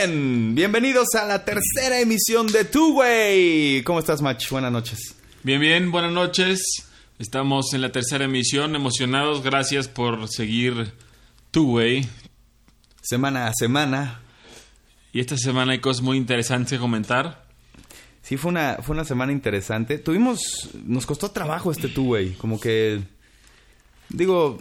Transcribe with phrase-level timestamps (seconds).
[0.00, 3.82] Bienvenidos a la tercera emisión de Two Way.
[3.82, 4.48] ¿Cómo estás, Mach?
[4.48, 5.16] Buenas noches.
[5.42, 6.62] Bien, bien, buenas noches.
[7.18, 9.42] Estamos en la tercera emisión, emocionados.
[9.42, 10.92] Gracias por seguir
[11.50, 12.08] Two Way.
[13.02, 14.20] Semana a semana.
[15.12, 17.44] Y esta semana hay cosas muy interesantes que comentar.
[18.22, 19.98] Sí, fue una, fue una semana interesante.
[19.98, 22.34] Tuvimos, nos costó trabajo este Two Way.
[22.34, 23.02] Como que,
[24.10, 24.58] digo,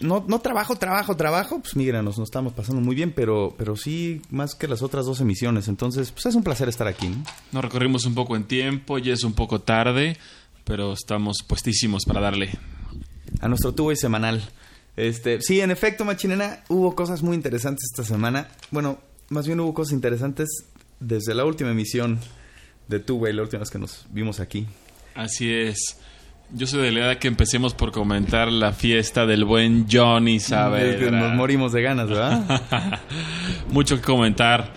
[0.00, 1.60] no, no trabajo, trabajo, trabajo.
[1.60, 5.06] Pues mira, nos, nos estamos pasando muy bien, pero, pero sí más que las otras
[5.06, 5.68] dos emisiones.
[5.68, 7.08] Entonces, pues es un placer estar aquí.
[7.08, 7.24] ¿no?
[7.52, 10.16] Nos recorrimos un poco en tiempo, ya es un poco tarde,
[10.64, 12.50] pero estamos puestísimos para darle.
[13.40, 14.42] a nuestro tubo y semanal.
[14.96, 18.48] Este, sí, en efecto, Machinena, hubo cosas muy interesantes esta semana.
[18.70, 20.48] Bueno, más bien hubo cosas interesantes
[21.00, 22.18] desde la última emisión
[22.88, 24.66] de Tuve, la última vez que nos vimos aquí.
[25.14, 25.98] Así es.
[26.52, 31.10] Yo soy de la idea que empecemos por comentar la fiesta del buen Johnny Saavedra.
[31.10, 32.62] nos morimos de ganas, ¿verdad?
[33.70, 34.72] Mucho que comentar.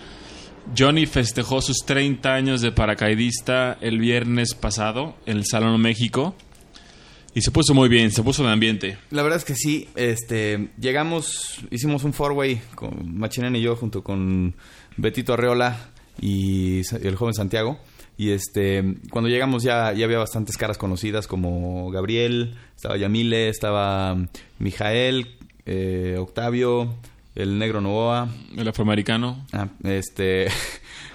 [0.76, 6.34] Johnny festejó sus 30 años de paracaidista el viernes pasado en el Salón México.
[7.34, 8.98] Y se puso muy bien, se puso de ambiente.
[9.10, 14.02] la verdad es que sí, este, llegamos, hicimos un four-way con Machinena y yo junto
[14.02, 14.56] con
[14.96, 15.90] Betito Arreola
[16.20, 17.78] y el joven Santiago.
[18.20, 24.14] Y este, cuando llegamos ya, ya había bastantes caras conocidas como Gabriel, estaba Yamile, estaba
[24.58, 26.96] Mijael, eh, Octavio,
[27.34, 29.46] el negro Novoa, El afroamericano.
[29.54, 30.48] Ah, este.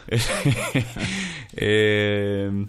[1.53, 2.66] eh,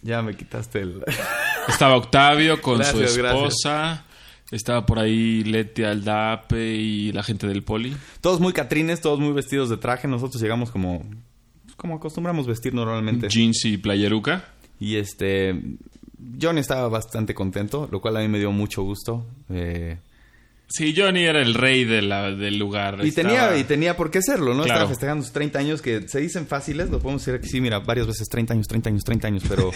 [0.00, 1.04] ya me quitaste el.
[1.68, 3.34] Estaba Octavio con Gracias, su gracias.
[3.34, 4.04] esposa.
[4.50, 7.94] Estaba por ahí Leti Aldape y la gente del poli.
[8.22, 10.08] todos muy catrines, todos muy vestidos de traje.
[10.08, 11.04] Nosotros llegamos como.
[11.80, 13.28] Como acostumbramos vestir normalmente.
[13.28, 14.44] Jeans y playeruca.
[14.78, 15.54] Y este.
[16.40, 19.26] Johnny estaba bastante contento, lo cual a mí me dio mucho gusto.
[19.48, 19.96] Eh,
[20.72, 23.00] Sí, Johnny era el rey de la, del lugar.
[23.02, 24.62] y, Estaba- tenía, y tenía por qué serlo, ¿no?
[24.62, 24.74] Claro.
[24.82, 27.80] Estaba festejando sus 30 años que se dicen fáciles, lo podemos decir aquí, sí, mira,
[27.80, 29.72] varias veces 30 años, 30 años, 30 años, pero.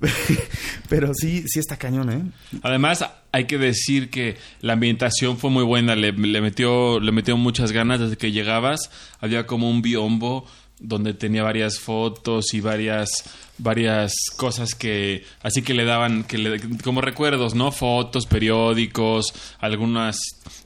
[0.88, 2.22] pero sí, sí está cañón, ¿eh?
[2.62, 5.94] Además, hay que decir que la ambientación fue muy buena.
[5.96, 8.90] Le, le metió, le metió muchas ganas desde que llegabas.
[9.20, 10.46] Había como un biombo
[10.80, 13.10] donde tenía varias fotos y varias
[13.58, 19.26] varias cosas que así que le daban que le- como recuerdos no fotos periódicos
[19.58, 20.18] algunas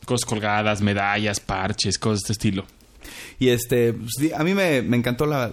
[0.07, 2.67] cosas colgadas medallas parches cosas de este estilo
[3.39, 5.51] Y este, pues, a mí me, me encantó la,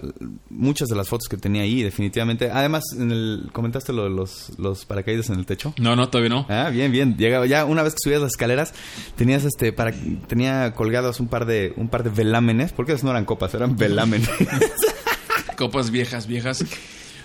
[0.49, 2.49] muchas de las fotos que tenía ahí, definitivamente.
[2.51, 5.73] Además, en el, comentaste lo de los, los paracaídas en el techo.
[5.77, 7.17] no no todavía no Ah, bien, bien.
[7.17, 8.73] Llegaba ya una vez que subías las escaleras,
[9.15, 9.93] tenías este para
[10.27, 14.29] tenía colgados un par de un par de velámenes, porque no eran copas, eran velámenes.
[15.57, 16.65] copas viejas viejas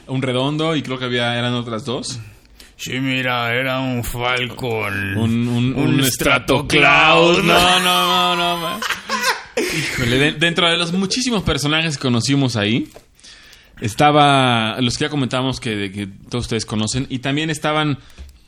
[0.06, 2.20] un redondo y creo que había eran otras dos
[2.76, 5.16] sí, mira, era un Falcon.
[5.16, 7.40] Un, un, Un un Stratocloud.
[7.40, 7.44] Stratocloud.
[7.44, 8.80] No, no, no, no.
[9.56, 12.88] Híjole, de- dentro de los muchísimos personajes que conocimos ahí,
[13.80, 17.98] estaba los que ya comentábamos que, que todos ustedes conocen, y también estaban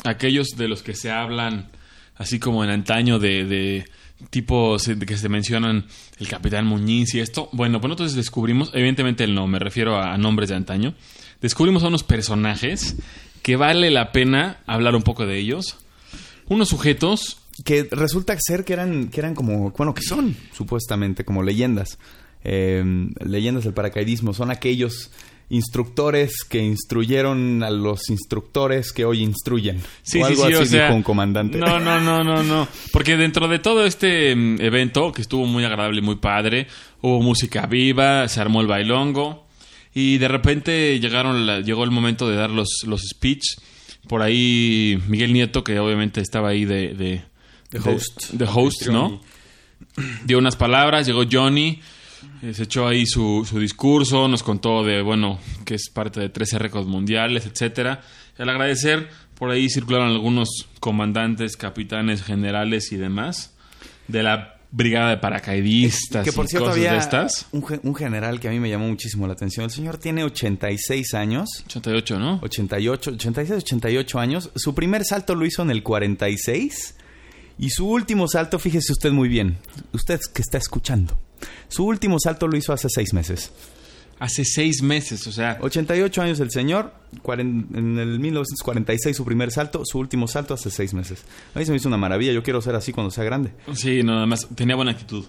[0.04, 1.68] aquellos de los que se hablan,
[2.16, 3.84] así como en antaño, de, de
[4.30, 5.86] tipos que se mencionan
[6.18, 7.48] el Capitán Muñiz y esto.
[7.52, 10.94] Bueno, pues nosotros descubrimos, evidentemente no, me refiero a, a nombres de antaño,
[11.40, 12.96] descubrimos a unos personajes
[13.42, 15.76] que vale la pena hablar un poco de ellos.
[16.48, 21.42] Unos sujetos que resulta ser que eran que eran como bueno que son supuestamente como
[21.42, 21.98] leyendas
[22.44, 22.84] Eh,
[23.24, 25.10] leyendas del paracaidismo son aquellos
[25.50, 30.62] instructores que instruyeron a los instructores que hoy instruyen Sí, o sí, algo sí, así
[30.62, 32.68] o sea, dijo un comandante No, no, no, no, no.
[32.92, 36.66] Porque dentro de todo este mm, evento, que estuvo muy agradable y muy padre,
[37.02, 39.46] hubo música viva, se armó el bailongo,
[39.94, 43.42] y de repente llegaron la- llegó el momento de dar los, los speech.
[44.06, 47.22] Por ahí Miguel Nieto, que obviamente estaba ahí de, de,
[47.70, 48.30] The host.
[48.32, 49.20] de host, ¿no?
[50.24, 51.80] Dio unas palabras, llegó Johnny,
[52.42, 56.28] eh, se echó ahí su, su discurso, nos contó de, bueno, que es parte de
[56.28, 58.02] 13 récords mundiales, etcétera.
[58.38, 60.48] Al agradecer, por ahí circularon algunos
[60.80, 63.54] comandantes, capitanes, generales y demás
[64.06, 67.46] de la brigada de paracaidistas que por y cierto cosas había de estas.
[67.52, 71.14] Un, un general que a mí me llamó muchísimo la atención el señor tiene 86
[71.14, 72.38] años 88, ¿no?
[72.42, 74.50] 88, 86, 88 años.
[74.54, 76.96] Su primer salto lo hizo en el 46.
[77.58, 79.58] Y su último salto, fíjese usted muy bien,
[79.92, 81.18] usted que está escuchando,
[81.68, 83.52] su último salto lo hizo hace seis meses.
[84.20, 86.92] Hace seis meses, o sea, 88 años el señor,
[87.36, 91.24] en el 1946 su primer salto, su último salto hace seis meses.
[91.54, 93.52] A mí se me hizo una maravilla, yo quiero ser así cuando sea grande.
[93.74, 95.24] sí, nada más, tenía buena actitud.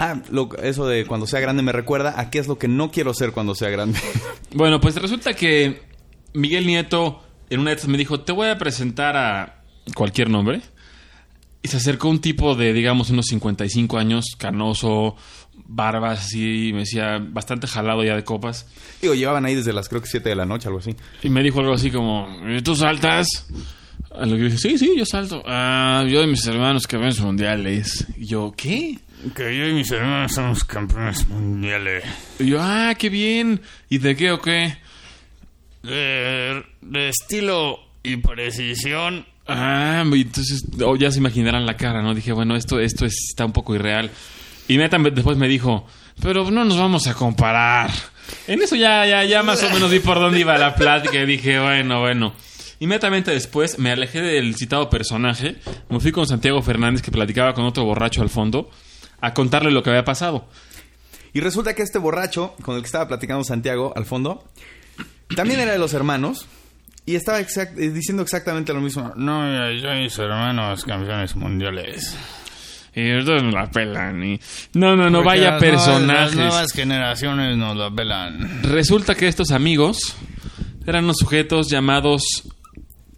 [0.00, 2.90] Ah, lo- eso de cuando sea grande me recuerda a qué es lo que no
[2.90, 3.98] quiero ser cuando sea grande.
[4.54, 5.82] Bueno, pues resulta que
[6.34, 9.62] Miguel Nieto en una de estas me dijo, te voy a presentar a
[9.94, 10.62] cualquier nombre.
[11.66, 15.16] Y se acercó un tipo de, digamos, unos 55 años, canoso,
[15.66, 18.68] barbas así, y me decía, bastante jalado ya de copas.
[19.02, 20.94] Digo, llevaban ahí desde las creo que 7 de la noche, algo así.
[21.24, 23.26] Y me dijo algo así como, "¿Y ¿tú saltas?
[24.14, 25.42] A lo que yo dije, sí, sí, yo salto.
[25.44, 28.06] Ah, yo y mis hermanos campeones mundiales.
[28.16, 28.98] Y yo, ¿qué?
[29.34, 32.04] Que yo y mis hermanos somos campeones mundiales.
[32.38, 33.60] Y yo, ah, qué bien.
[33.90, 34.78] ¿Y de qué o qué?
[35.82, 39.26] De, de estilo y precisión.
[39.48, 42.14] Ah, entonces oh, ya se imaginarán la cara, ¿no?
[42.14, 44.10] Dije, bueno, esto, esto es- está un poco irreal.
[44.68, 45.86] Y después me dijo,
[46.20, 47.90] pero no nos vamos a comparar.
[48.48, 51.26] En eso ya, ya, ya más o menos vi por dónde iba la plática y
[51.26, 52.32] dije, bueno, bueno.
[52.80, 55.56] Inmediatamente después me alejé del citado personaje,
[55.88, 58.68] me fui con Santiago Fernández que platicaba con otro borracho al fondo
[59.20, 60.46] a contarle lo que había pasado.
[61.32, 64.44] Y resulta que este borracho, con el que estaba platicando Santiago al fondo,
[65.36, 66.46] también era de los hermanos
[67.06, 69.12] y estaba exact- eh, diciendo exactamente lo mismo.
[69.16, 72.16] No, yo y mis hermanos campeones mundiales.
[72.94, 74.40] Y ustedes me la pelan y...
[74.74, 76.34] No, no, no, Porque vaya las nuevas- personajes.
[76.34, 78.62] Las nuevas generaciones nos la pelan.
[78.62, 80.14] Resulta que estos amigos
[80.86, 82.22] eran unos sujetos llamados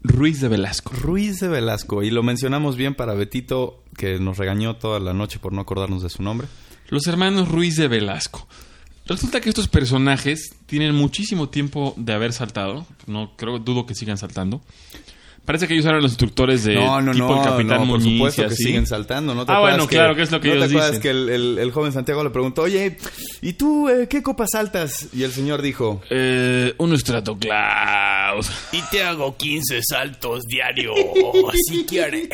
[0.02, 0.93] Ruiz de Velasco.
[1.00, 2.02] Ruiz de Velasco.
[2.02, 6.02] Y lo mencionamos bien para Betito, que nos regañó toda la noche por no acordarnos
[6.02, 6.49] de su nombre.
[6.88, 8.49] Los hermanos Ruiz de Velasco.
[9.08, 12.87] Resulta que estos personajes tienen muchísimo tiempo de haber saltado.
[13.06, 14.60] No creo, dudo que sigan saltando.
[15.46, 17.87] Parece que ellos eran los instructores de no, no, tipo no, el Capitán no, por
[18.00, 19.34] Muñiz supuesto y que siguen saltando.
[19.34, 21.02] ¿no te Ah, bueno, claro, que es lo que ¿no ellos te acuerdas dicen?
[21.02, 22.99] que el, el- el joven Santiago le preguntó, oye,
[23.40, 25.08] ¿y tú eh, qué copa saltas?
[25.14, 28.44] Y el señor dijo, Eh, un Stratocloud.
[28.72, 30.94] Y te hago 15 saltos diarios,
[31.66, 32.28] si quieres.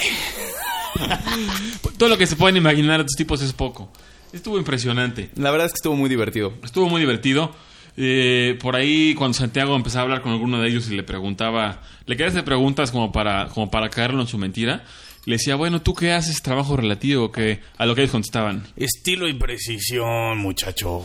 [1.98, 3.90] Todo lo que se pueden imaginar de estos tipos es poco.
[4.34, 5.30] Estuvo impresionante.
[5.36, 6.52] la verdad es que estuvo muy divertido.
[6.62, 7.54] Estuvo muy divertido.
[7.96, 11.80] Eh, por ahí, cuando Santiago empezaba a hablar con alguno de ellos y le preguntaba,
[12.06, 14.84] le quería hacer preguntas como para, como para caerlo en su mentira,
[15.26, 16.42] le decía, bueno, ¿tú qué haces?
[16.42, 17.30] ¿Trabajo relativo?
[17.30, 18.64] que A lo que ellos contestaban.
[18.76, 21.02] Estilo y precisión, muchacho.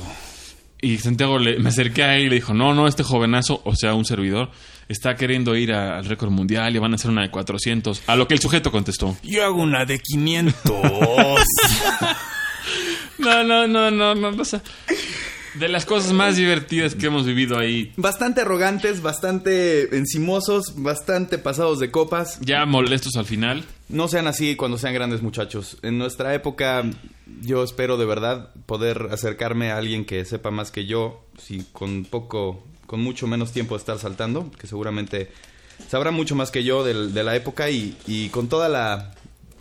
[0.81, 3.75] Y Santiago le, me acerqué a él y le dijo, no, no, este jovenazo, o
[3.75, 4.49] sea, un servidor,
[4.87, 8.01] está queriendo ir a- al récord mundial y van a hacer una de 400.
[8.07, 9.15] A lo que el sujeto contestó.
[9.21, 10.73] Yo hago una de 500.
[13.19, 14.45] No, no, no, no, no, no.
[14.45, 14.61] sea,
[15.55, 17.91] de las cosas más divertidas que hemos vivido ahí.
[17.97, 22.39] Bastante arrogantes, bastante encimosos, bastante pasados de copas.
[22.41, 23.65] Ya molestos al final.
[23.89, 25.77] No sean así cuando sean grandes muchachos.
[25.81, 26.83] En nuestra época,
[27.41, 32.05] yo espero de verdad poder acercarme a alguien que sepa más que yo, si con
[32.05, 35.31] poco, con mucho menos tiempo de estar saltando, que seguramente
[35.87, 39.11] sabrá mucho más que yo de, la época y, y con toda la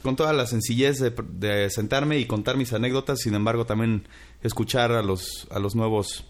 [0.02, 4.06] con toda la sencillez de, de sentarme y contar mis anécdotas, sin embargo también
[4.42, 6.24] escuchar a los a los nuevos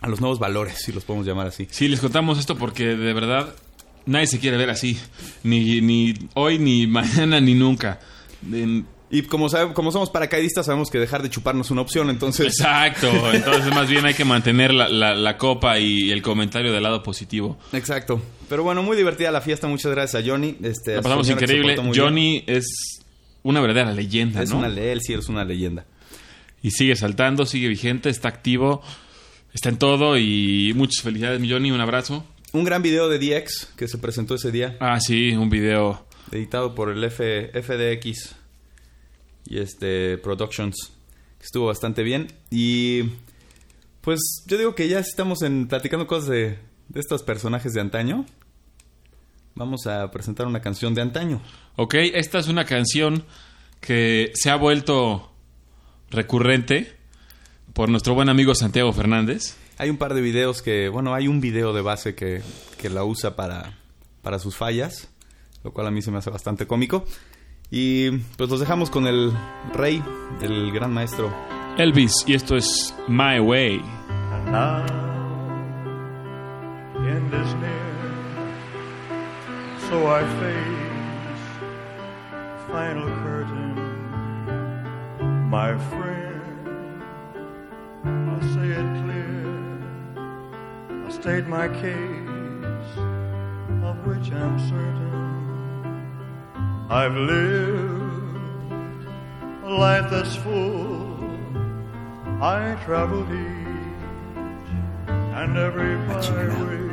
[0.00, 1.68] a los nuevos valores, si los podemos llamar así.
[1.70, 3.54] Sí, les contamos esto porque de verdad
[4.06, 4.98] nadie se quiere ver así.
[5.44, 8.00] Ni, ni hoy, ni mañana, ni nunca.
[9.12, 12.46] Y como sabe- como somos paracaidistas, sabemos que dejar de chuparnos es una opción, entonces
[12.46, 13.08] Exacto.
[13.34, 17.02] Entonces, más bien hay que mantener la, la- la copa y el comentario del lado
[17.02, 17.58] positivo.
[17.74, 18.20] Exacto.
[18.48, 19.68] Pero bueno, muy divertida la fiesta.
[19.68, 20.56] Muchas gracias a Johnny.
[20.62, 21.74] Este, La pasamos increíble.
[21.78, 21.92] bien.
[21.94, 23.02] Johnny es
[23.42, 24.58] una verdadera leyenda, Es ¿no?
[24.58, 25.84] una él sí es una leyenda.
[26.62, 28.82] Y sigue saltando, sigue vigente, está activo,
[29.52, 31.70] está en todo y muchas felicidades, mi Johnny.
[31.70, 32.24] Un abrazo.
[32.52, 36.06] Un gran video de DX que se presentó ese día, Ah, sí, un video.
[36.30, 38.36] editado por el F, FDX
[39.52, 40.92] y este Productions.
[41.38, 42.32] Estuvo bastante bien.
[42.50, 43.02] Y
[44.00, 48.24] pues yo digo que ya estamos en, platicando cosas de, de estos personajes de antaño.
[49.54, 51.42] Vamos a presentar una canción de antaño.
[51.76, 53.24] Ok, esta es una canción
[53.80, 55.30] que se ha vuelto
[56.10, 56.96] recurrente
[57.74, 59.56] por nuestro buen amigo Santiago Fernández.
[59.76, 62.40] Hay un par de videos que, bueno, hay un video de base que,
[62.78, 63.78] que la usa para,
[64.22, 65.10] para sus fallas,
[65.62, 67.04] lo cual a mí se me hace bastante cómico.
[67.74, 69.32] Y pues los dejamos con el
[69.72, 70.04] rey,
[70.42, 71.32] el gran maestro.
[71.78, 73.80] Elvis, y esto es My Way.
[74.30, 74.84] And now,
[76.98, 77.96] end is near,
[79.88, 80.82] so I face
[82.30, 83.72] the final curtain.
[85.48, 86.42] My friend,
[88.04, 89.46] I'll say it clear,
[91.06, 92.98] I'll state my case,
[93.82, 95.21] of which I'm certain.
[96.92, 98.12] I've lived
[99.64, 101.24] a life that's full.
[102.42, 104.68] I traveled each
[105.08, 106.92] and every byway.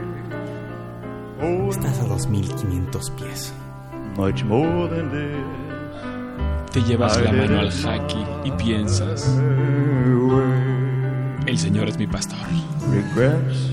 [1.41, 3.51] Oh, a 2500 pies.
[4.15, 6.71] much more than this.
[6.71, 9.27] Te llevas I la mano al jaque y piensas,
[11.45, 12.39] el Señor es mi pastor.
[12.89, 13.67] Regrets.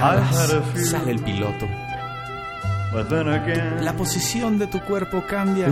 [0.00, 0.84] I've had a few.
[0.84, 1.81] Sale el piloto.
[2.92, 5.68] But then again, La posición de tu cuerpo cambia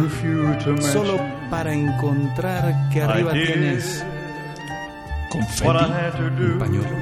[0.93, 4.03] solo para encontrar que arriba tienes
[5.63, 5.93] what I Confetti.
[5.93, 6.59] had to un do.
[6.59, 6.97] pañuelo.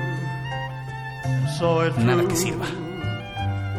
[2.04, 2.66] Nada que sirva.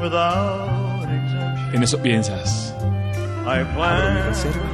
[0.01, 1.75] without exemption.
[1.75, 2.73] En eso piensas.
[3.45, 4.65] Abro mi planned reserva.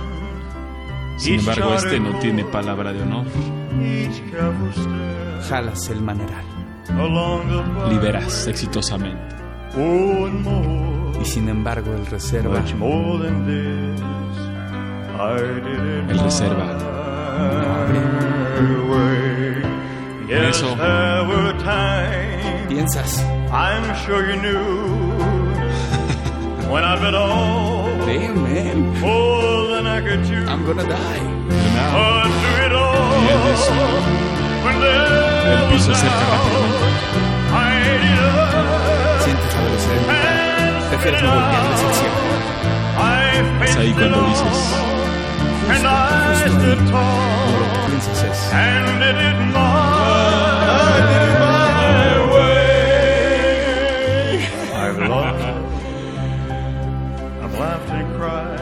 [1.17, 3.25] Sin embargo, este no tiene palabra de honor.
[3.81, 6.45] each careful step Jalas el maneral.
[6.89, 7.91] along the path.
[7.91, 9.35] Liberas exitosamente.
[11.21, 14.01] Y sin embargo, el reserva much more than this.
[15.17, 16.65] I did it El reserva.
[20.29, 23.19] eso- there were times piensas,
[23.51, 24.63] I'm sure you knew
[26.71, 30.45] when I bet all damn man, more than I could chew.
[30.47, 31.21] I'm gonna die.
[31.75, 33.63] Now, But through it all, Tienes
[34.65, 37.34] when there el piso was cerca rápidamente.
[41.05, 41.21] Mitad.
[41.21, 42.15] Prefieres no voltear hacia el cielo.
[42.97, 42.99] I
[43.63, 44.57] Es ahí faced it cuando all, dices,
[45.69, 49.63] and I stood Lo tall, que piensas es, and did it my
[52.33, 53.65] way.
[54.73, 55.43] I've loved,
[57.43, 58.59] I've laughed and cried,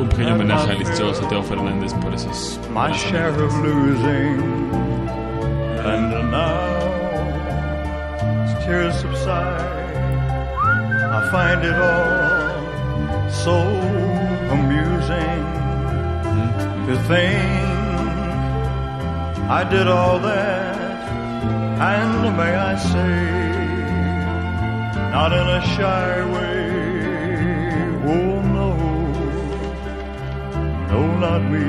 [0.00, 3.54] un pequeño homenaje al licenciado Santiago Fernández por esos my buenos share amigos.
[3.54, 4.40] of losing,
[5.84, 6.78] and now
[8.44, 9.79] as tears subside, I
[11.30, 13.56] find it all so
[14.56, 15.44] amusing
[16.86, 17.70] to think
[19.48, 20.76] I did all that,
[21.92, 23.18] and may I say,
[25.12, 26.60] not in a shy way.
[28.12, 28.68] Oh no,
[30.90, 31.68] no, not me.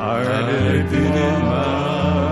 [0.00, 0.24] I
[0.90, 2.27] did it my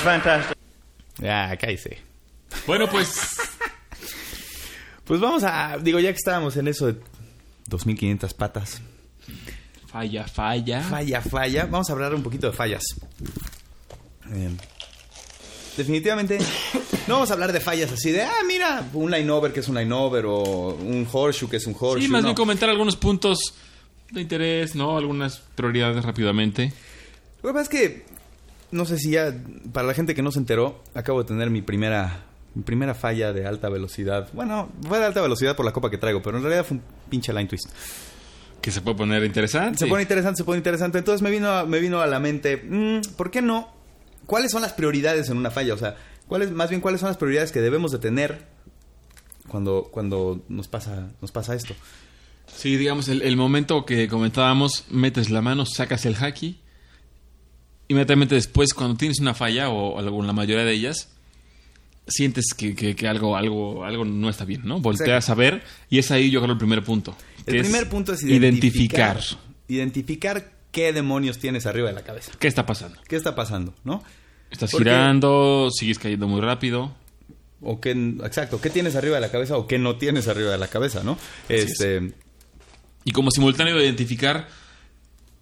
[0.00, 0.56] fantastic.
[1.18, 1.98] Ya, cállese.
[2.66, 3.14] Bueno, pues
[5.04, 7.00] Pues vamos a, digo, ya que estábamos en eso de
[7.66, 8.80] 2500 patas,
[9.90, 10.82] falla, falla.
[10.82, 12.84] falla, falla, vamos a hablar un poquito de fallas.
[14.32, 14.50] Eh,
[15.76, 16.38] definitivamente,
[17.08, 19.68] no vamos a hablar de fallas así de, ah, mira, un line over que es
[19.68, 22.02] un line over o un horseshoe que es un horseshoe.
[22.02, 22.28] Sí, más no.
[22.28, 23.54] bien comentar algunos puntos
[24.12, 24.96] de interés, ¿no?
[24.96, 26.72] Algunas prioridades rápidamente.
[27.42, 28.06] Lo que pasa es que,
[28.72, 29.34] no sé si ya,
[29.72, 32.24] para la gente que no se enteró, acabo de tener mi primera,
[32.54, 34.28] mi primera falla de alta velocidad.
[34.32, 36.82] Bueno, fue de alta velocidad por la copa que traigo, pero en realidad fue un
[37.08, 37.68] pinche line twist.
[38.60, 39.78] Que se puede poner interesante.
[39.78, 40.98] Se pone interesante, se pone interesante.
[40.98, 43.72] Entonces me vino a, me vino a la mente, mm, ¿por qué no?
[44.26, 45.74] ¿Cuáles son las prioridades en una falla?
[45.74, 45.96] O sea,
[46.28, 48.46] ¿cuáles, más bien, ¿cuáles son las prioridades que debemos de tener
[49.48, 51.74] cuando, cuando nos pasa, nos pasa esto?
[52.54, 56.60] Sí, digamos, el, el momento que comentábamos, metes la mano, sacas el hacky.
[57.90, 61.08] Inmediatamente después, cuando tienes una falla, o, o la mayoría de ellas,
[62.06, 64.80] sientes que, que- que algo, algo, algo no está bien, ¿no?
[64.80, 67.16] Volteas a ver, y es ahí yo creo el primer punto.
[67.46, 69.16] El primer punto es identificar.
[69.16, 69.38] identificar.
[69.68, 72.32] Identificar qué demonios tienes arriba de la cabeza.
[72.38, 72.98] qué está pasando.
[73.08, 73.74] ¿Qué está pasando?
[73.84, 74.02] ¿No?
[74.50, 76.94] Estás Porque- girando, sigues cayendo muy rápido.
[77.60, 77.90] O qué,
[78.24, 81.02] exacto, qué tienes arriba de la cabeza o qué no tienes arriba de la cabeza,
[81.04, 81.18] ¿no?
[81.48, 81.72] es.
[81.72, 82.12] Este,
[83.04, 84.48] Y como simultáneo de identificar,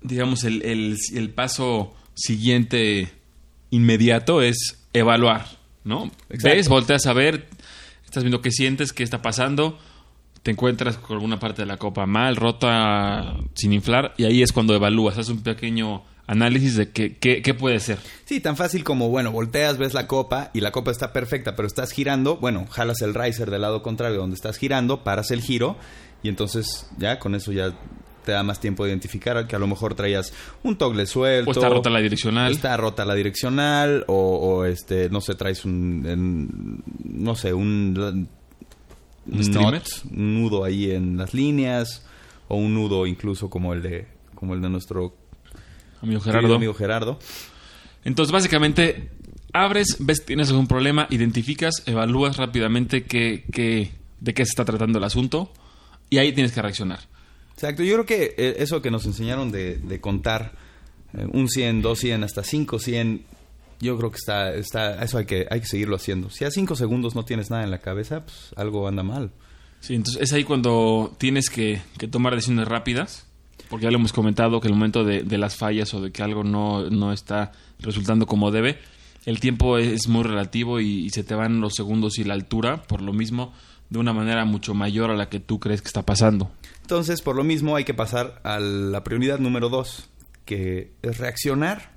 [0.02, 3.10] digamos, el, el- el paso siguiente
[3.70, 5.46] inmediato es evaluar,
[5.84, 6.04] ¿no?
[6.30, 6.56] Exacto.
[6.56, 7.48] Ves, volteas a ver,
[8.04, 9.78] estás viendo qué sientes, qué está pasando,
[10.42, 14.52] te encuentras con alguna parte de la copa mal, rota, sin inflar, y ahí es
[14.52, 17.98] cuando evalúas, haces un pequeño análisis de qué, qué, qué puede ser.
[18.24, 21.66] Sí, tan fácil como, bueno, volteas, ves la copa y la copa está perfecta, pero
[21.66, 25.76] estás girando, bueno, jalas el riser del lado contrario donde estás girando, paras el giro
[26.22, 27.74] y entonces ya con eso ya
[28.28, 31.48] te da más tiempo de identificar que a lo mejor traías un toggle suelto.
[31.50, 32.52] O está rota la direccional.
[32.52, 37.94] Está rota la direccional o, o, este, no sé, traes un, en- no sé, un
[37.94, 38.28] knot,
[40.10, 42.04] un nudo ahí en las líneas
[42.48, 45.16] o un nudo incluso como el de como el de nuestro
[46.02, 46.54] Amigo Gerardo.
[46.54, 47.18] amigo Gerardo.
[48.04, 49.08] Entonces, básicamente,
[49.54, 54.98] abres, ves, tienes algún problema, identificas, evalúas rápidamente qué, qué- de qué se está tratando
[54.98, 55.50] el asunto
[56.10, 57.00] y ahí tienes que reaccionar.
[57.58, 60.52] Exacto, yo creo que eh, eso que nos enseñaron de, de contar
[61.12, 63.24] eh, un 100, dos 100, hasta 5 100,
[63.80, 66.30] yo creo que está, está eso hay que, hay que seguirlo haciendo.
[66.30, 69.32] Si a 5 segundos no tienes nada en la cabeza, pues algo anda mal.
[69.80, 73.26] Sí, entonces es ahí cuando tienes que, que tomar decisiones rápidas,
[73.68, 76.22] porque ya lo hemos comentado que el momento de, de las fallas o de que
[76.22, 77.50] algo no, no está
[77.80, 78.78] resultando como debe,
[79.26, 83.02] el tiempo es muy relativo y se te van los segundos y la altura, por
[83.02, 83.52] lo mismo,
[83.90, 86.50] de una manera mucho mayor a la que tú crees que está pasando.
[86.82, 90.08] Entonces, por lo mismo, hay que pasar a la prioridad número 2,
[90.44, 91.90] que es reaccionar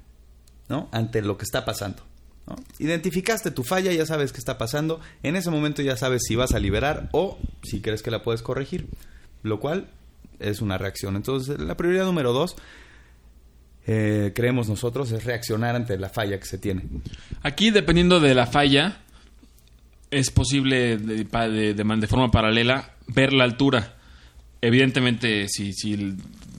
[0.69, 0.89] ¿no?
[0.91, 2.03] ante lo que está pasando.
[2.47, 2.55] ¿no?
[2.79, 4.99] Identificaste tu falla, ya sabes qué está pasando.
[5.23, 8.41] En ese momento ya sabes si vas a liberar o si crees que la puedes
[8.41, 8.87] corregir.
[9.43, 9.89] Lo cual
[10.39, 11.15] es una reacción.
[11.15, 12.55] Entonces, la prioridad número 2,
[13.85, 16.83] creemos nosotros, es reaccionar ante la falla que se tiene.
[17.43, 19.01] Aquí, dependiendo de la falla,
[20.11, 23.95] es posible de, de- de forma paralela ver la altura.
[24.61, 26.15] Evidentemente, si, si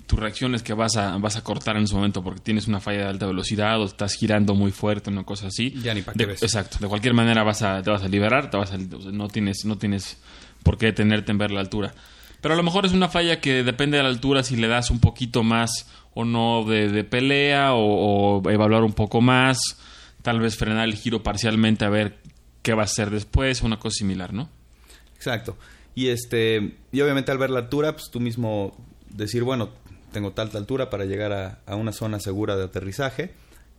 [0.06, 2.80] tu reacción es que vas a, vas a cortar en ese momento porque tienes una
[2.80, 5.70] falla de alta velocidad o estás girando muy fuerte, una cosa así.
[5.82, 6.42] Ya ni pa' qué De- ves.
[6.42, 6.78] Exacto.
[6.80, 9.78] De cualquier manera vas a, te vas a liberar, te vas a, no, tienes, no
[9.78, 10.18] tienes
[10.62, 11.94] por qué detenerte en ver la altura.
[12.40, 14.90] Pero a lo mejor es una falla que depende de la altura si le das
[14.90, 19.58] un poquito más o no de, de pelea o, o evaluar un poco más,
[20.22, 22.18] tal vez frenar el giro parcialmente a ver
[22.62, 24.48] qué va a hacer después, una cosa similar, ¿no?
[25.16, 25.56] Exacto.
[25.94, 28.76] Y este y obviamente al ver la altura, pues tú mismo
[29.10, 29.70] decir, bueno,
[30.12, 33.32] tengo tal altura para llegar a, a una zona segura de aterrizaje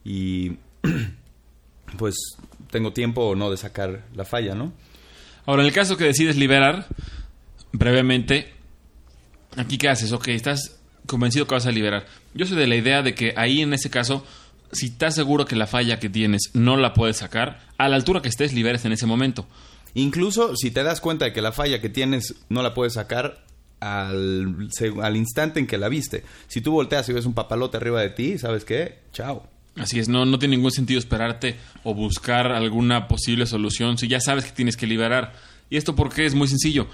[0.04, 0.58] y
[1.98, 2.16] pues
[2.72, 4.74] tengo tiempo o no de sacar la falla, ¿no?
[5.46, 6.88] Ahora, en el caso que decides liberar,
[7.72, 8.54] brevemente,
[9.58, 12.06] aquí qué haces, ok, estás convencido que vas a liberar.
[12.34, 14.26] Yo soy de la idea de que ahí en ese caso,
[14.74, 18.22] si estás seguro que la falla que tienes no la puedes sacar, a la altura
[18.22, 19.48] que estés, liberes en ese momento.
[19.96, 23.44] Incluso si te das cuenta de que la falla que tienes no la puedes sacar
[23.80, 24.70] al,
[25.02, 26.24] al instante en que la viste.
[26.48, 29.00] Si tú volteas y ves un papalote arriba de ti, ¿sabes qué?
[29.12, 29.48] Chao.
[29.76, 34.20] Así es, no, no tiene ningún sentido esperarte o buscar alguna posible solución si ya
[34.20, 35.34] sabes que tienes que liberar.
[35.70, 36.88] Y esto porque es muy sencillo.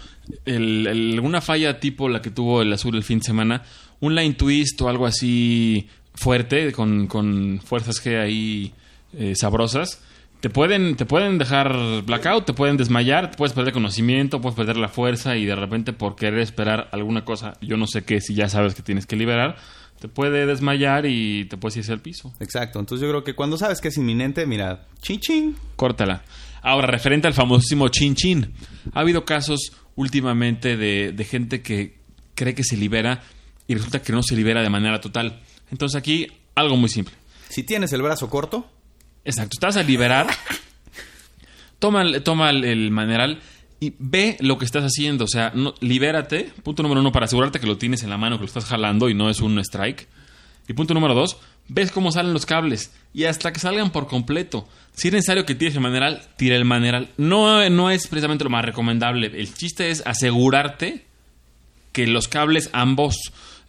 [0.45, 3.63] El- el- alguna falla tipo la que tuvo el azul el fin de semana,
[3.99, 8.73] un line twist o algo así fuerte, con, con fuerzas G ahí
[9.17, 10.01] eh, sabrosas,
[10.41, 14.77] te pueden, te pueden dejar blackout, te pueden desmayar, te puedes perder conocimiento, puedes perder
[14.77, 18.35] la fuerza y de repente por querer esperar alguna cosa, yo no sé qué, si
[18.35, 19.55] ya sabes que tienes que liberar,
[19.99, 22.33] te puede desmayar y te puedes irse al piso.
[22.39, 22.79] Exacto.
[22.79, 25.55] Entonces yo creo que cuando sabes que es inminente, mira, chin chin.
[25.75, 26.23] Córtala.
[26.61, 28.53] Ahora, referente al famosísimo chin chin.
[28.93, 31.97] Ha habido casos últimamente de, de gente que
[32.35, 33.21] cree que se libera
[33.67, 35.41] y resulta que no se libera de manera total.
[35.71, 37.13] Entonces aquí, algo muy simple.
[37.49, 38.69] Si tienes el brazo corto,
[39.25, 40.27] Exacto, estás a liberar,
[41.79, 43.41] toma, el- toma el, el maneral
[43.79, 45.25] y ve lo que estás haciendo.
[45.25, 48.37] O sea, no, libérate, punto número uno, para asegurarte que lo tienes en la mano,
[48.37, 50.07] que lo estás jalando y no es un strike.
[50.67, 54.67] Y punto número dos, ves cómo salen los cables y hasta que salgan por completo.
[54.93, 57.09] Si es necesario que tires el maneral, tira el maneral.
[57.17, 59.27] No, no es precisamente lo más recomendable.
[59.27, 61.05] El chiste es asegurarte
[61.91, 63.15] que los cables ambos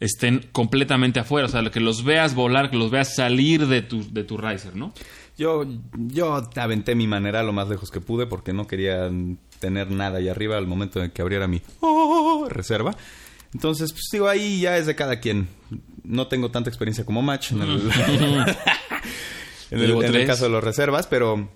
[0.01, 1.47] estén completamente afuera.
[1.47, 4.75] O sea, que los veas volar, que los veas salir de tu, de tu riser,
[4.75, 4.93] ¿no?
[5.39, 9.11] Yo, yo aventé mi manera lo más lejos que pude porque no quería
[9.59, 12.95] tener nada ahí arriba al momento en que abriera mi oh, reserva.
[13.55, 15.49] Entonces, pues digo, ahí ya es de cada quien.
[16.05, 17.91] No tengo tanta experiencia como Match en el,
[19.71, 20.27] en el- Llevo en el tres.
[20.27, 21.49] caso de los reservas, pero,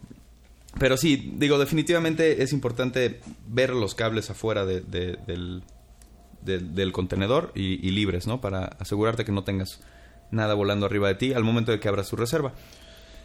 [0.79, 5.63] pero sí, digo, definitivamente es importante ver los cables afuera de- de- del,
[6.45, 8.41] del, del contenedor y, y libres, ¿no?
[8.41, 9.81] Para asegurarte que no tengas
[10.31, 12.53] nada volando arriba de ti al momento de que abras tu reserva.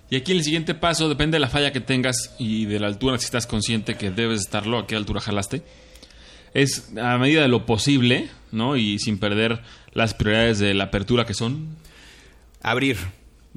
[0.10, 3.17] Y aquí el siguiente paso depende de la falla que tengas y de la altura
[3.19, 5.62] si estás consciente que debes estarlo, a qué altura jalaste.
[6.53, 8.75] Es a medida de lo posible, ¿no?
[8.75, 9.62] Y sin perder
[9.93, 11.75] las prioridades de la apertura que son.
[12.63, 12.97] Abrir.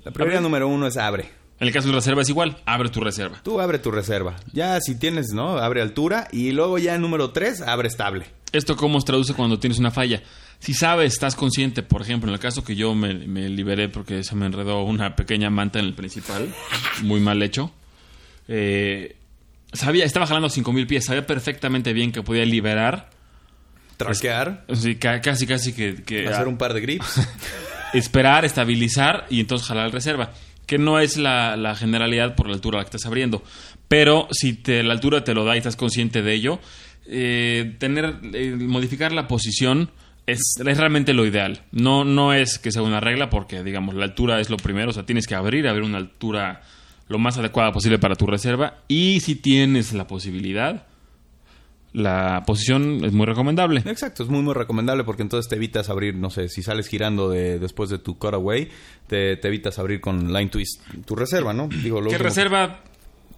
[0.05, 1.31] La prioridad número uno es abre.
[1.59, 3.40] En el caso de reserva es igual, abre tu reserva.
[3.42, 4.37] Tú abre tu reserva.
[4.53, 5.59] Ya si tienes, ¿no?
[5.59, 8.27] Abre altura y luego ya número tres, abre estable.
[8.53, 10.23] ¿Esto cómo se traduce cuando tienes una falla?
[10.59, 14.23] Si sabes, estás consciente, por ejemplo, en el caso que yo me, me liberé porque
[14.23, 16.55] se me enredó una pequeña manta en el principal,
[17.03, 17.73] muy mal hecho.
[18.49, 19.17] Eh,
[19.73, 23.11] sabía, estaba jalando 5000 pies, sabía perfectamente bien que podía liberar.
[23.97, 24.65] Traquear.
[24.75, 27.21] Sí, ca- casi, casi que, que Hacer un par de grips.
[27.95, 30.33] esperar, estabilizar y entonces jalar reserva.
[30.67, 33.43] Que no es la, la generalidad por la altura a la que estás abriendo.
[33.88, 36.61] Pero si te, la altura te lo da y estás consciente de ello,
[37.07, 39.91] eh, tener, eh, modificar la posición
[40.27, 41.62] es, es realmente lo ideal.
[41.73, 44.91] No, no es que sea una regla porque, digamos, la altura es lo primero.
[44.91, 46.62] O sea, tienes que abrir, abrir una altura
[47.09, 48.79] lo más adecuada posible para tu reserva.
[48.88, 50.87] Y si tienes la posibilidad,
[51.93, 53.83] la posición es muy recomendable.
[53.85, 57.29] Exacto, es muy muy recomendable porque entonces te evitas abrir, no sé, si sales girando
[57.29, 58.69] de, después de tu cutaway,
[59.09, 61.69] te, te evitas abrir con line twist tu reserva, ¿no?
[61.69, 62.81] Digo, lo Que último- reserva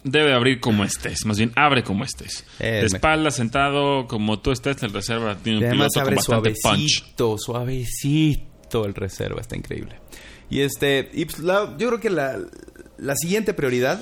[0.04, 2.44] debe abrir como estés, más bien abre como estés.
[2.60, 6.50] Eh, de me- espalda, sentado, como tú estés, el reserva tiene un piloto con bastante
[6.62, 6.90] punch.
[7.38, 9.96] suavecito, suavecito el reserva, está increíble.
[10.50, 12.38] Y este, y pues, la- yo creo que la,
[12.98, 14.00] la siguiente prioridad,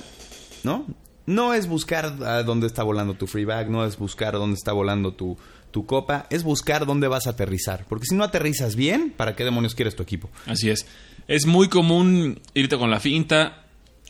[0.65, 0.87] ¿no?
[1.25, 4.73] No es buscar a dónde está volando tu free bag, no es buscar dónde está
[4.73, 5.39] volando tu,
[5.71, 7.87] tu copa, es buscar dónde vas a aterrizar.
[7.89, 10.31] Porque si no aterrizas bien, ¿para qué demonios quieres tu equipo?
[10.47, 10.85] Así es.
[11.29, 13.62] Es muy común irte con la finta.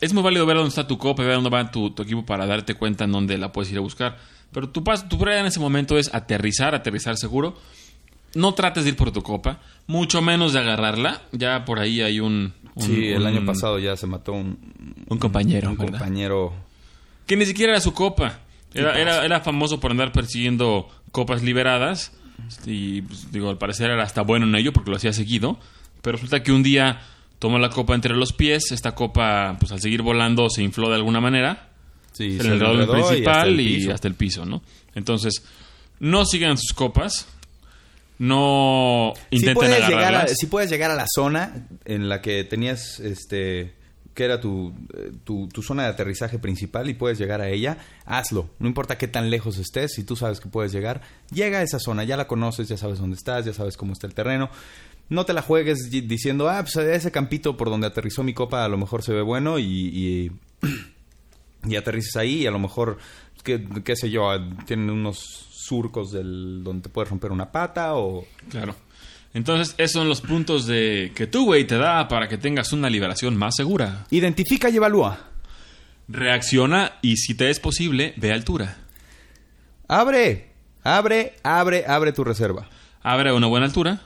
[0.03, 2.27] Es muy válido ver dónde está tu copa y ver dónde va tu, tu equipo
[2.27, 4.19] para darte cuenta en dónde la puedes ir a buscar.
[4.53, 7.57] Pero tu, paso, tu prioridad en ese momento es aterrizar, aterrizar seguro.
[8.35, 11.23] No trates de ir por tu copa, mucho menos de agarrarla.
[11.33, 12.53] Ya por ahí hay un...
[12.75, 14.59] un- Sí, el un- año pasado ya se mató un,
[15.09, 16.53] Un compañero, un compañero.
[17.27, 18.41] Que ni siquiera era su copa.
[18.75, 22.13] Era, era, era famoso por andar persiguiendo copas liberadas.
[22.67, 25.59] Y pues, digo, al parecer era hasta bueno en ello porque lo hacía seguido.
[26.01, 27.01] Pero resulta que un día
[27.43, 28.71] tomó la copa entre los pies.
[28.71, 31.71] Esta copa, pues al seguir volando, se infló de alguna manera.
[32.13, 34.63] Sí, se se el enredó y hasta principal y hasta el piso, ¿no?
[34.95, 35.43] Entonces,
[35.99, 37.27] no sigan sus copas.
[38.19, 42.45] No si intenten puedes, llegar a, si puedes llegar a la zona en la que
[42.45, 43.75] tenías este
[44.15, 47.79] que era tu, eh, tu, tu zona de aterrizaje principal y puedes llegar a ella,
[48.05, 48.51] hazlo.
[48.59, 51.01] No importa qué tan lejos estés, si tú sabes que puedes llegar,
[51.33, 54.07] llega a esa zona, ya la conoces, ya sabes dónde estás, ya sabes cómo está
[54.07, 54.51] el terreno.
[55.09, 58.69] No te la juegues diciendo, ah, pues ese campito por donde aterrizó mi copa a
[58.69, 60.33] lo mejor se ve bueno y, y,
[61.69, 62.99] y aterrices ahí y a lo mejor,
[63.43, 64.31] qué, qué sé yo,
[64.67, 68.25] tienen unos surcos del, donde te puedes romper una pata o...
[68.49, 68.75] Claro.
[69.35, 72.91] Entonces, esos son los puntos de que tu güey te da para que tengas una
[72.91, 74.07] liberación más segura.
[74.11, 75.31] Identifica y evalúa.
[76.09, 78.77] Reacciona y si te es posible, ve altura.
[79.89, 80.51] Abre,
[80.85, 82.69] abre, abre, abre tu reserva.
[83.03, 84.03] Abre a una buena altura.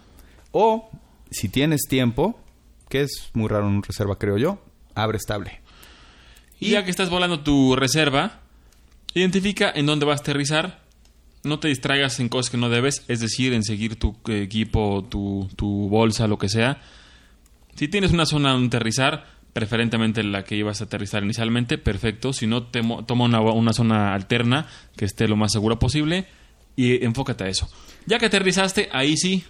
[0.52, 0.90] O,
[1.30, 2.38] si tienes tiempo,
[2.88, 4.62] que es muy raro en reserva, creo yo,
[4.94, 5.60] abre estable.
[6.58, 8.40] Y ya que estás volando tu reserva,
[9.14, 10.82] identifica en dónde vas a aterrizar.
[11.42, 15.48] No te distraigas en cosas que no debes, es decir, en seguir tu equipo, tu,
[15.56, 16.80] tu bolsa, lo que sea.
[17.76, 22.32] Si tienes una zona donde aterrizar, preferentemente la que ibas a aterrizar inicialmente, perfecto.
[22.32, 26.26] Si no, te toma una, una zona alterna que esté lo más segura posible
[26.74, 27.68] y enfócate a eso.
[28.06, 29.44] Ya que aterrizaste, ahí sí,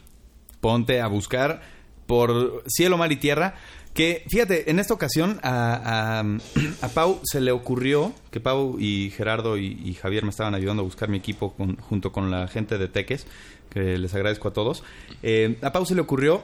[0.67, 1.61] Ponte a buscar
[2.09, 3.55] por cielo, mar y tierra.
[3.95, 9.11] Que, fíjate, en esta ocasión a, a- a Pau se le ocurrió, que Pau y
[9.17, 12.49] Gerardo y, y Javier me estaban ayudando a buscar mi equipo con- junto con la
[12.49, 13.29] gente de Teques,
[13.71, 14.83] que les agradezco a todos.
[15.23, 16.43] Eh, a Pau se le ocurrió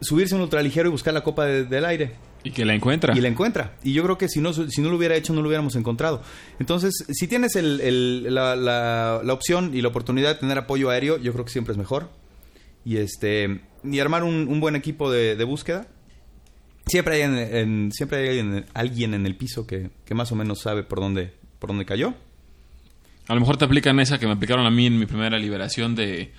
[0.00, 2.12] subirse a un ultraligero y buscar la copa de- del aire.
[2.42, 3.14] y que la encuentra.
[3.16, 3.74] Y la encuentra.
[3.82, 6.22] Y yo creo que si no, si no lo hubiera hecho, no lo hubiéramos encontrado.
[6.58, 10.88] Entonces, si tienes el- el- la, la- la opción y la oportunidad de tener apoyo
[10.90, 12.08] aéreo, yo creo que siempre es mejor.
[12.84, 15.86] Y este y armar un, un buen equipo de, de búsqueda.
[16.86, 20.36] Siempre hay, en, en- siempre hay alguien, alguien en el piso que, que más o
[20.36, 22.14] menos sabe por dónde, por dónde cayó.
[23.26, 25.94] A lo mejor te aplican esa que me aplicaron a mí en mi primera liberación
[25.94, 26.32] de...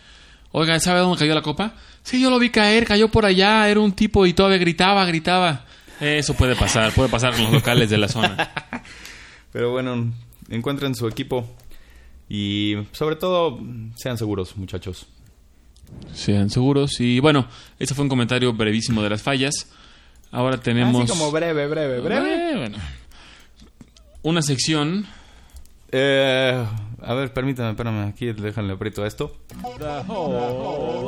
[0.51, 1.73] Oiga, ¿sabe dónde cayó la copa?
[2.03, 5.65] Sí, yo lo vi caer, cayó por allá, era un tipo y todavía gritaba, gritaba.
[5.99, 8.51] Eso puede pasar, puede pasar con los locales de la zona.
[9.51, 10.13] Pero bueno,
[10.49, 11.49] encuentren su equipo.
[12.29, 13.59] Y sobre todo,
[13.95, 15.07] sean seguros, muchachos.
[16.13, 16.99] Sean seguros.
[16.99, 17.47] Y bueno,
[17.79, 19.53] ese fue un comentario brevísimo de las fallas.
[20.31, 21.09] Ahora tenemos...
[21.09, 22.51] Así como breve, breve, breve.
[22.51, 22.77] Eh, bueno.
[24.23, 25.05] Una sección
[25.91, 26.65] Eh,
[27.01, 29.37] a ver, permítame, espérame, aquí déjale aprieto a esto.
[29.77, 30.35] The Hall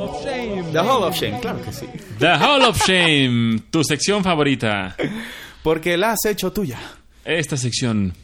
[0.00, 0.62] of Shame.
[0.72, 1.86] The Hall of Shame, claro que sí.
[2.18, 4.96] The Hall of Shame, tu sección favorita.
[5.62, 6.78] Porque la has hecho tuya.
[7.24, 8.14] Esta sección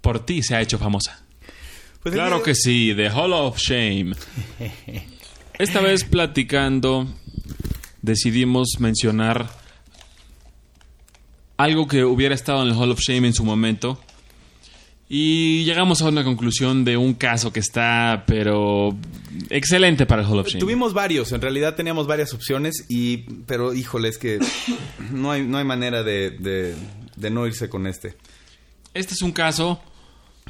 [0.00, 1.22] por ti se ha hecho famosa.
[2.02, 4.12] Pues Claro que sí, The Hall of Shame.
[5.58, 7.08] Esta vez platicando,
[8.00, 9.50] decidimos mencionar
[11.56, 14.00] algo que hubiera estado en el Hall of Shame en su momento.
[15.08, 18.96] Y llegamos a una conclusión de un caso que está, pero
[19.50, 20.60] excelente para el Hall of Shame.
[20.60, 24.38] Tuvimos varios, en realidad teníamos varias opciones, y pero híjole, es que
[25.10, 26.76] no hay, no hay manera de, de,
[27.16, 28.14] de no irse con este.
[28.94, 29.80] Este es un caso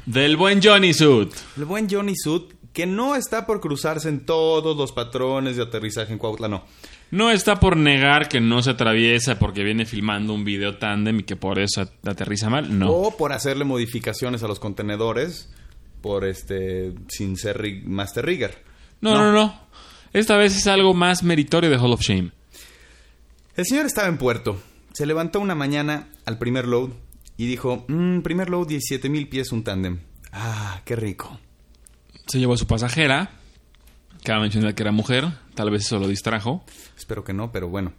[0.05, 1.31] del buen Johnny Suit.
[1.57, 2.43] El buen Johnny Sud,
[2.79, 6.63] que no está por cruzarse en todos los patrones de aterrizaje en Cuautla, no.
[7.11, 11.23] No está por negar que no se atraviesa porque viene filmando un video tándem y
[11.23, 12.79] que por eso at- aterriza mal.
[12.79, 12.89] No.
[12.91, 15.49] O por hacerle modificaciones a los contenedores
[16.01, 18.63] por este sin ser rig- Master Rigger.
[19.01, 19.59] No, no, no.
[20.13, 22.31] Esta vez es algo más meritorio de Hall of Shame.
[23.57, 24.61] El señor estaba en puerto.
[24.93, 26.91] Se levantó una mañana al primer load
[27.35, 29.99] y dijo, "Mm, primer load 17 mil pies un tándem.
[30.31, 31.39] Ah, qué rico.
[32.29, 33.31] Se llevó a su pasajera.
[34.23, 35.27] Cabe mencionar que era mujer.
[35.55, 36.63] Tal vez eso lo distrajo.
[36.95, 37.91] Espero que no, pero bueno.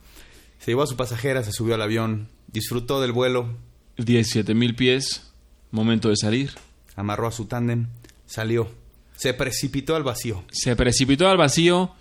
[0.61, 3.57] Se llevó a su pasajera, se subió al avión, disfrutó del vuelo,
[3.97, 5.33] 17 mil pies.
[5.73, 6.53] Momento de salir.
[6.97, 7.89] amarró a su tándem,
[8.27, 8.71] salió.
[9.17, 10.45] Se precipitó al vacío.
[10.53, 11.95] Se precipitó al vacío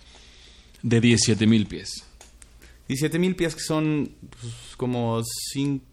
[0.82, 2.04] de 17 mil pies.
[2.88, 5.84] 17 mil pies que son pues, como 5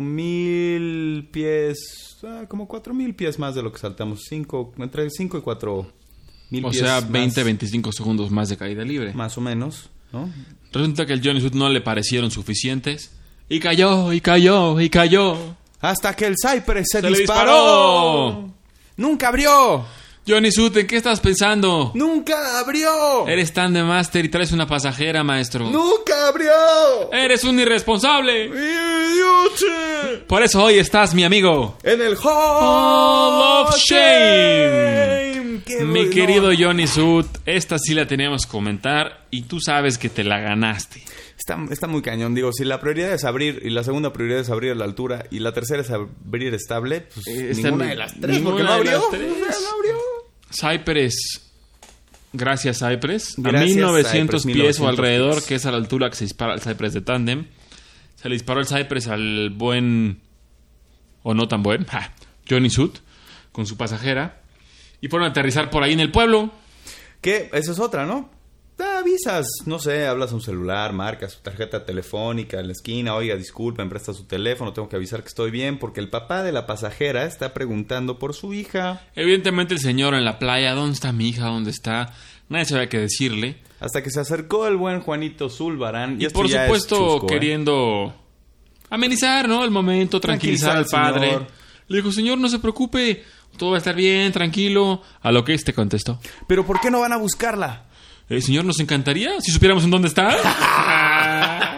[0.00, 4.22] mil pies, ah, como 4 mil pies más de lo que saltamos.
[4.28, 5.86] Cinco, entre 5 y 4
[6.50, 6.82] mil O pies.
[6.82, 9.12] sea, más, 20, 25 segundos más de caída libre.
[9.14, 10.30] Más o menos, ¿no?
[10.72, 13.12] Resulta que el Johnny Suit no le parecieron suficientes.
[13.48, 15.36] Y cayó, y cayó, y cayó.
[15.80, 17.52] Hasta que el Cypress se, ¡Se le disparó.
[17.52, 18.54] disparó!
[18.96, 19.84] ¡Nunca abrió!
[20.26, 21.90] Johnny Suit, ¿en qué estás pensando?
[21.94, 23.26] ¡Nunca abrió!
[23.26, 25.68] Eres tan de máster y traes una pasajera, maestro.
[25.68, 27.12] ¡Nunca abrió!
[27.12, 28.44] Eres un irresponsable.
[28.46, 30.18] ¡Idiote!
[30.28, 31.76] Por eso hoy estás, mi amigo.
[31.82, 35.62] En el Hall Hall of Shame.
[35.66, 40.08] ¡Qué Mi querido Johnny Suit, esta sí la teníamos que comentar y tú sabes que
[40.08, 41.02] te la ganaste.
[41.36, 42.34] Está, está muy cañón.
[42.36, 45.24] Digo, si la prioridad es abrir y la segunda prioridad es abrir a la altura
[45.32, 48.98] y la tercera es abrir estable, pues Eh, esta ninguna de las tres, porque abrió.
[49.00, 49.96] no abrió.
[50.52, 51.50] Cypress.
[52.32, 53.38] Gracias, Cypress.
[53.38, 55.46] a Gracias, 1900 Cypress, pies o 1900 alrededor, pies.
[55.46, 57.46] que es a la altura que se dispara el Cypress de tándem.
[58.16, 60.20] Se le disparó el Cypress al buen.
[61.22, 61.84] o no tan buen.
[61.90, 62.12] ja,
[62.48, 62.98] Johnny Suit.
[63.52, 64.40] Con su pasajera.
[65.00, 66.52] Y fueron a aterrizar por ahí en el pueblo.
[67.20, 68.30] Que esa es otra, ¿no?
[69.02, 73.34] Avisas, no sé, hablas a un celular, marcas su tarjeta telefónica en la esquina, oiga,
[73.34, 76.66] disculpen, presta su teléfono, tengo que avisar que estoy bien, porque el papá de la
[76.66, 79.02] pasajera está preguntando por su hija.
[79.16, 80.72] Evidentemente el señor en la playa.
[80.74, 81.46] ¿Dónde está mi hija?
[81.46, 82.14] ¿Dónde está?
[82.48, 83.56] Nadie sabía qué decirle.
[83.80, 86.22] Hasta que se acercó el buen Juanito Zulbarán.
[86.22, 87.28] Y por supuesto chusco, ¿eh?
[87.28, 88.14] queriendo
[88.88, 89.64] amenizar, ¿no?
[89.64, 91.30] El momento, tranquilizar, Tranquilizar al al padre.
[91.30, 91.46] señor.
[91.88, 93.24] Le dijo, señor, no se preocupe,
[93.56, 95.02] todo va a estar bien, tranquilo.
[95.20, 97.86] A lo que este contestó, Pero ¿por qué no van a buscarla?
[98.32, 100.30] "Eh, señor, nos encantaría si supiéramos en dónde está.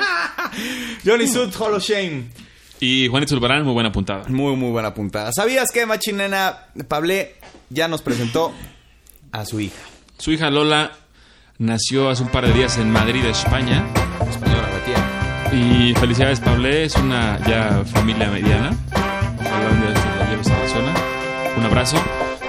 [1.04, 2.24] Johnny Sud, Hall of Shame.
[2.80, 4.24] y Juanito Zulbarán, muy buena puntada.
[4.28, 5.30] Muy, muy buena puntada.
[5.32, 7.36] ¿Sabías que Machinena Pablé
[7.70, 8.52] ya nos presentó
[9.32, 9.80] a su hija?
[10.18, 10.92] Su hija Lola
[11.58, 13.84] nació hace un par de días en Madrid, España.
[14.28, 15.58] Española, la tía.
[15.58, 18.76] Y felicidades, Pablé, es una ya familia mediana.
[19.40, 20.94] Ojalá un día de estos la lleves a la zona.
[21.56, 21.96] Un abrazo.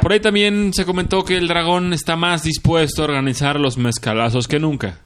[0.06, 4.48] Por ahí también se comentó que el dragón está más dispuesto a organizar los mezcalazos
[4.48, 5.00] que nunca.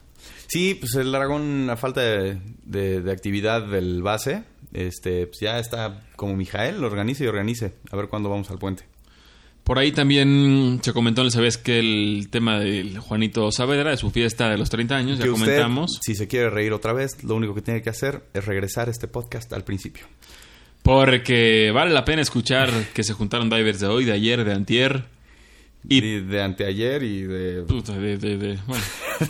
[0.46, 4.42] Sí, pues el dragón, a falta de, de- de actividad del base,
[4.74, 7.72] este, pues ya está como Mijael, lo organice y organice.
[7.90, 8.82] A ver cuándo vamos al puente.
[9.64, 14.10] Por ahí también se comentó, ¿les sabías que el tema del Juanito Saavedra, de su
[14.10, 15.98] fiesta de los 30 años, ya Que usted, comentamos.
[16.02, 19.08] si se quiere reír otra vez, lo único que tiene que hacer es regresar este
[19.08, 20.04] podcast al principio.
[20.82, 25.04] Porque vale la pena escuchar que se juntaron divers de hoy, de ayer, de antier.
[25.88, 27.62] Y de anteayer y de...
[27.62, 28.84] puta, de, de- de- bueno.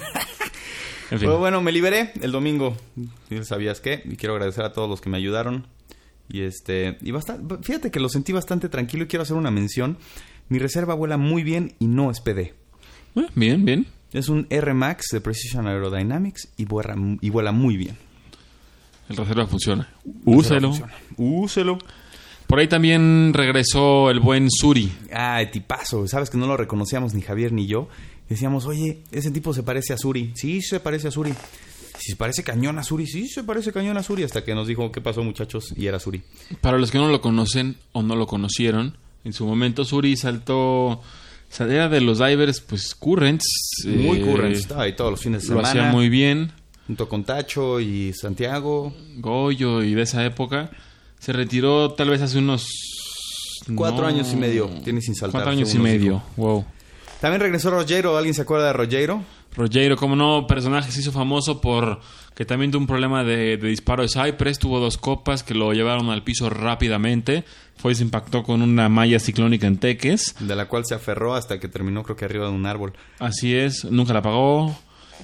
[1.12, 1.26] En fin.
[1.26, 2.76] Pero bueno, me liberé el domingo.
[3.28, 4.00] ¿Sí ¿Sabías qué?
[4.04, 5.66] Y quiero agradecer a todos los que me ayudaron.
[6.28, 9.98] Y este, y bastante, fíjate que lo sentí bastante tranquilo y quiero hacer una mención.
[10.48, 12.54] Mi reserva vuela muy bien y no es PD.
[13.16, 13.86] Eh, Bien, bien.
[14.12, 17.96] Es un R Max de Precision Aerodynamics y vuela, y vuela muy bien.
[19.10, 19.88] El reserva funciona.
[20.24, 20.68] Úselo.
[20.68, 20.92] Funciona.
[21.16, 21.78] Úselo.
[22.46, 24.90] Por ahí también regresó el buen Suri.
[25.12, 26.08] Ah, tipazo.
[26.08, 27.88] Sabes que no lo reconocíamos ni Javier ni yo.
[28.28, 30.32] Decíamos, oye, ese tipo se parece a Suri.
[30.34, 31.32] Sí, se parece a Suri.
[31.98, 34.22] Si se parece cañón a Suri, sí, se parece cañón a Suri.
[34.22, 35.74] Hasta que nos dijo, ¿qué pasó, muchachos?
[35.76, 36.22] Y era Suri.
[36.60, 41.02] Para los que no lo conocen o no lo conocieron, en su momento Suri saltó.
[41.50, 43.44] Salía de los divers, pues currents.
[43.84, 44.54] Muy eh, current.
[44.54, 45.68] Estaba ahí todos los fines de Lo semana.
[45.68, 46.52] hacía muy bien.
[46.90, 48.92] Junto con Tacho y Santiago.
[49.18, 50.72] Goyo y de esa época.
[51.20, 52.66] Se retiró tal vez hace unos.
[53.76, 56.20] Cuatro no, años y medio tiene sin saltar, Cuatro años y medio.
[56.36, 56.64] Wow.
[57.20, 58.16] También regresó Rogero.
[58.16, 59.22] ¿Alguien se acuerda de Rogero?
[59.54, 62.00] Rogero, como no, personaje se hizo famoso por
[62.34, 65.72] que también tuvo un problema de, de disparo de Cypress, tuvo dos copas que lo
[65.72, 67.44] llevaron al piso rápidamente,
[67.76, 71.36] fue y se impactó con una malla ciclónica en Teques, De la cual se aferró
[71.36, 72.94] hasta que terminó, creo que arriba de un árbol.
[73.20, 74.76] así es, nunca la pagó,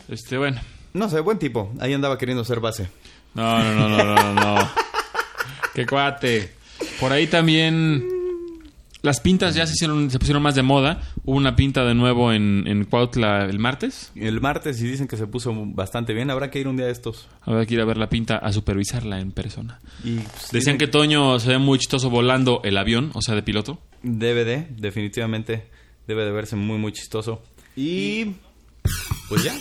[0.08, 0.60] este, bueno,
[0.96, 1.72] No sé, buen tipo.
[1.78, 2.88] Ahí andaba queriendo ser base.
[3.34, 4.70] no, no, no, no, no, no, no.
[5.74, 6.54] qué cuate.
[7.00, 8.04] Por ahí también
[9.02, 11.02] Las pintas ya se hicieron, se pusieron más de moda.
[11.24, 14.10] Hubo una pinta de nuevo en, en Cuautla el martes.
[14.14, 16.30] El martes y dicen que se puso bastante bien.
[16.30, 17.28] Habrá que ir un día de estos.
[17.42, 19.80] Habrá que ir a ver la pinta, a supervisarla en persona.
[20.02, 23.42] Y pues, Decían que Toño se ve muy chistoso volando el avión, o sea, de
[23.42, 23.78] piloto.
[24.02, 25.68] DVD, definitivamente
[26.06, 27.42] debe de verse muy, muy chistoso.
[27.76, 28.32] Y
[29.28, 29.54] pues ya.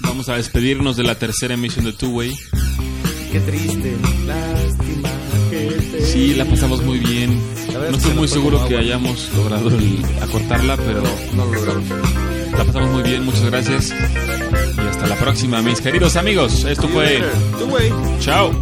[0.00, 2.34] Vamos a despedirnos de la tercera emisión de Two Way.
[3.32, 5.08] Qué triste, lástima.
[6.04, 7.40] Sí, la pasamos muy bien.
[7.72, 11.02] No es estoy que muy seguro que hayamos logrado el- acortarla, pero
[11.34, 11.88] No lo logramos.
[12.52, 13.24] la pasamos muy bien.
[13.24, 13.90] Muchas gracias.
[14.76, 16.64] Y hasta la próxima, mis queridos amigos.
[16.64, 17.22] Esto fue...
[17.58, 17.92] Tú, güey.
[18.20, 18.52] Chao.